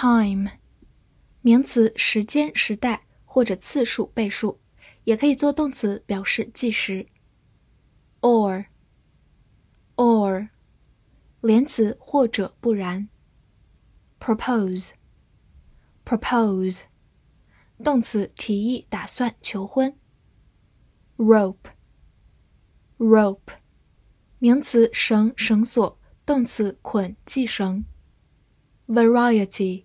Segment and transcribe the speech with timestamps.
[0.00, 0.50] time，
[1.42, 4.58] 名词，时间、时代或者次数、倍数，
[5.04, 7.06] 也可以做动词，表示计时。
[8.22, 10.48] or，or，
[11.42, 13.10] 连词，或者不然。
[14.18, 16.84] propose，propose，
[17.84, 19.94] 动词，提议、打算、求婚。
[21.18, 23.38] rope，rope，
[24.38, 27.84] 名词，绳、绳索，动词，捆、系绳。
[28.88, 29.84] variety。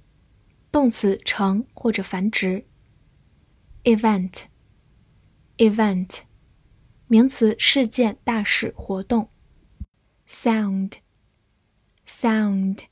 [0.71, 2.65] 动词成或者繁殖。
[3.83, 6.19] event，event，
[7.07, 9.29] 名词事件、大事、活动。
[10.27, 12.83] sound，sound，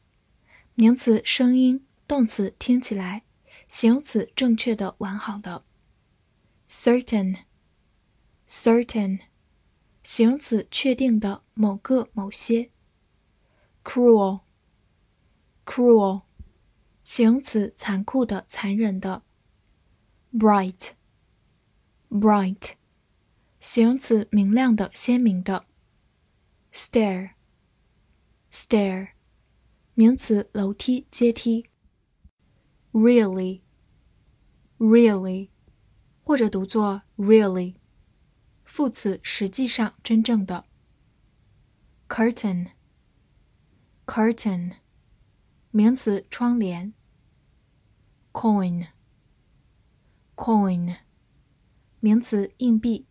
[0.73, 3.23] 名词声音，动词听起来，
[3.69, 5.63] 形容词正确的、完好的。
[6.69, 9.19] certain，certain，
[10.03, 12.71] 形容词确定的、某个、某些。
[13.85, 16.23] cruel，cruel。
[17.11, 19.23] 形容词残酷的、残忍的。
[20.31, 22.73] bright，bright，
[23.59, 25.65] 形容词明亮的、鲜明的。
[26.71, 29.13] stair，stair，
[29.95, 31.65] 名词楼梯、阶梯。
[32.91, 35.49] really，really，
[36.23, 37.77] 或者读作 really，
[38.63, 40.65] 副词实际上、真正的。
[42.07, 44.73] curtain，curtain，
[45.71, 46.93] 名词窗帘。
[48.33, 48.87] coin
[50.35, 50.95] coin
[52.01, 53.05] 名词，硬币。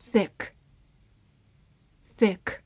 [0.00, 0.52] Thick,
[2.16, 2.58] thick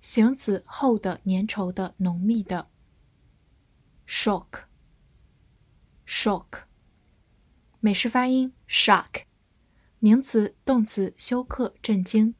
[0.00, 2.68] 形容词，厚的，粘稠的，浓密的。
[4.06, 4.64] Shock,
[6.06, 6.62] shock
[7.80, 9.24] 美式发音 shock
[9.98, 12.34] 名词、动词，休克、震惊。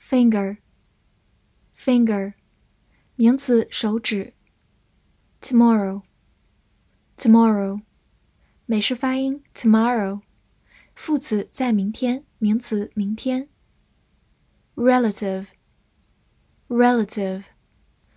[0.00, 0.58] Finger,
[1.76, 2.34] finger
[3.16, 4.34] 名词，手指。
[5.40, 6.02] Tomorrow.
[7.16, 7.80] Tomorrow，
[8.66, 9.42] 美式发音。
[9.54, 10.20] Tomorrow，
[10.94, 13.48] 副词在明天，名词明天。
[14.74, 17.44] Relative，Relative，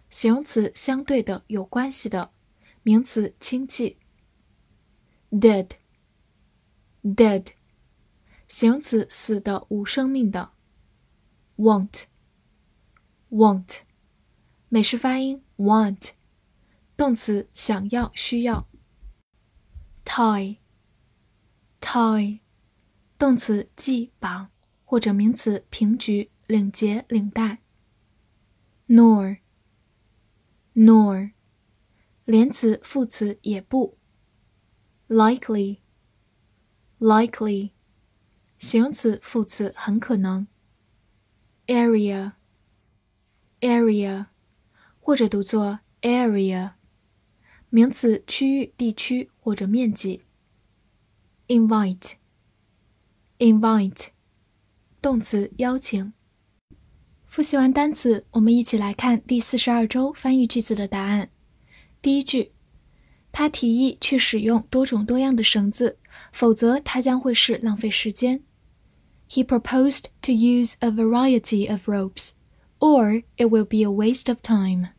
[0.10, 2.32] 形容词相对的，有关系的，
[2.82, 4.00] 名词亲戚。
[5.32, 5.76] Dead，Dead，
[8.48, 10.54] 形容词死的，无生命的。
[11.58, 13.78] Want，Want，
[14.70, 15.44] 美式发音。
[15.58, 16.10] Want，
[16.98, 18.68] 动词想要，需要。
[20.08, 20.58] Toy,
[21.82, 22.40] toy,
[23.20, 24.50] 动词系绑
[24.86, 27.60] 或者名词平局、领结、领带。
[28.88, 29.40] Nor,
[30.76, 31.34] nor,
[32.24, 33.98] 连词副词也不。
[35.10, 35.80] Likely,
[37.00, 37.72] likely,
[38.58, 40.48] 形容词副词很可能。
[41.68, 42.32] Area,
[43.60, 44.28] area,
[45.02, 46.72] 或者读作 area,
[47.70, 49.30] 名词区域、地区。
[55.02, 56.14] 动词邀请。
[57.24, 61.30] 复习完单词，我们一起来看第四十二周翻译句子的答案。
[62.02, 62.52] 第一句，
[63.32, 65.98] 他提议去使用多种多样的绳子，
[66.34, 68.44] 否则他将会是浪费时间。
[69.30, 72.32] He proposed to use a variety of ropes,
[72.80, 74.90] or it will be a waste of time.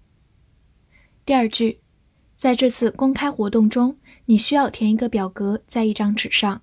[1.27, 1.81] 第二句。
[2.39, 6.63] 在这次公开活动中，你需要填一个表格在一张纸上。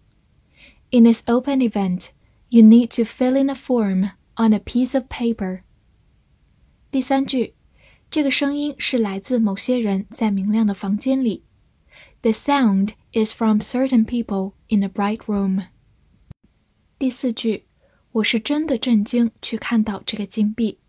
[0.92, 2.08] In this open event,
[2.48, 5.64] you need to fill in a form on a piece of paper.
[6.90, 7.56] 第三句，
[8.10, 11.44] 这个声音是来自某些人在明亮的房间里。
[12.22, 15.64] The sound is from certain people in a bright room.
[16.98, 17.66] 第四句，
[18.14, 20.80] 我是真的震惊去看到这个金币。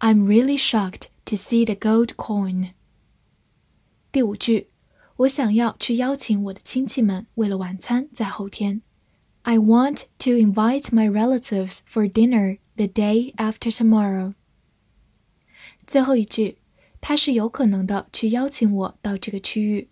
[0.00, 2.72] I'm really shocked to see the gold coin.
[4.16, 4.70] 第五句，
[5.16, 8.80] 我想要去邀请我的亲戚们，为了晚餐在后天。
[9.42, 14.32] I want to invite my relatives for dinner the day after tomorrow。
[15.86, 16.56] 最后一句，
[17.02, 19.90] 他是有可能的去邀请我到这个区域。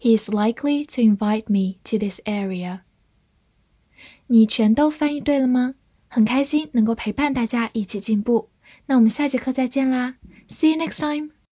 [0.00, 2.80] He is likely to invite me to this area。
[4.26, 5.76] 你全都翻译对了吗？
[6.08, 8.50] 很开心能够陪伴大家一起进步。
[8.86, 10.16] 那我们下节课再见啦
[10.48, 11.37] ！See you next time.